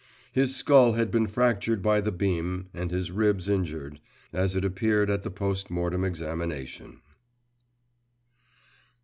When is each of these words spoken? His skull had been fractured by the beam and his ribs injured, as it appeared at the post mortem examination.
His 0.31 0.55
skull 0.55 0.93
had 0.93 1.11
been 1.11 1.27
fractured 1.27 1.83
by 1.83 2.01
the 2.01 2.11
beam 2.11 2.69
and 2.73 2.89
his 2.89 3.11
ribs 3.11 3.47
injured, 3.47 3.99
as 4.33 4.55
it 4.55 4.65
appeared 4.65 5.11
at 5.11 5.21
the 5.21 5.29
post 5.29 5.69
mortem 5.69 6.03
examination. 6.03 7.01